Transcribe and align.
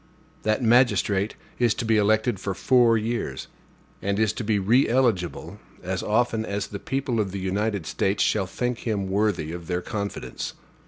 That 0.41 0.63
magistrate 0.63 1.35
is 1.59 1.75
to 1.75 1.85
be 1.85 1.95
elected 1.97 2.39
for 2.39 2.55
four 2.55 2.97
years; 2.97 3.47
and 4.01 4.17
is 4.17 4.33
to 4.33 4.43
be 4.43 4.57
re 4.57 4.89
eligible 4.89 5.59
as 5.83 6.01
often 6.01 6.43
as 6.43 6.65
the 6.69 6.79
people 6.79 7.19
of 7.19 7.31
the 7.31 7.39
United 7.39 7.85
States 7.85 8.23
shall 8.23 8.47
think 8.47 8.79
him 8.79 9.07
worthy 9.09 9.51
of 9.51 9.67
their 9.67 9.83
confidence. 9.83 10.53